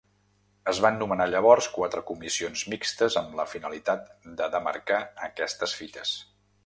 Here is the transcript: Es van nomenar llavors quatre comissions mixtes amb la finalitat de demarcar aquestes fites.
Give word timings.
Es 0.71 0.77
van 0.85 0.95
nomenar 1.01 1.27
llavors 1.33 1.67
quatre 1.75 2.01
comissions 2.07 2.63
mixtes 2.73 3.17
amb 3.21 3.37
la 3.41 3.45
finalitat 3.53 4.09
de 4.41 4.49
demarcar 4.57 4.99
aquestes 5.29 5.77
fites. 5.83 6.17